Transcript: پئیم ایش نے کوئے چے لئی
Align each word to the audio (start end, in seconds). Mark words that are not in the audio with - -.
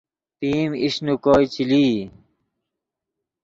پئیم 0.39 0.71
ایش 0.81 0.95
نے 1.05 1.13
کوئے 1.23 1.45
چے 1.53 1.63
لئی 1.69 1.89